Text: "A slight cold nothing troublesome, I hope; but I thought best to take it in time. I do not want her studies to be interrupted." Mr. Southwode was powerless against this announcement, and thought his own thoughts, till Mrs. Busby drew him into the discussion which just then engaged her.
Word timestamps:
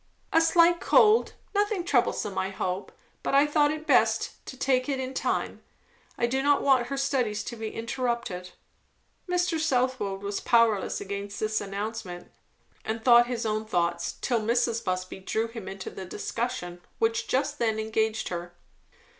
"A 0.33 0.41
slight 0.41 0.79
cold 0.79 1.33
nothing 1.53 1.83
troublesome, 1.83 2.35
I 2.35 2.49
hope; 2.49 2.91
but 3.21 3.35
I 3.35 3.45
thought 3.45 3.85
best 3.85 4.43
to 4.47 4.57
take 4.57 4.89
it 4.89 4.99
in 4.99 5.13
time. 5.13 5.61
I 6.17 6.25
do 6.25 6.41
not 6.41 6.63
want 6.63 6.87
her 6.87 6.97
studies 6.97 7.43
to 7.43 7.55
be 7.55 7.69
interrupted." 7.69 8.49
Mr. 9.29 9.59
Southwode 9.59 10.23
was 10.23 10.39
powerless 10.39 11.01
against 11.01 11.39
this 11.39 11.61
announcement, 11.61 12.31
and 12.83 13.05
thought 13.05 13.27
his 13.27 13.45
own 13.45 13.63
thoughts, 13.65 14.15
till 14.21 14.41
Mrs. 14.41 14.83
Busby 14.83 15.19
drew 15.19 15.47
him 15.47 15.67
into 15.67 15.91
the 15.91 16.05
discussion 16.05 16.81
which 16.97 17.27
just 17.27 17.59
then 17.59 17.77
engaged 17.77 18.29
her. 18.29 18.55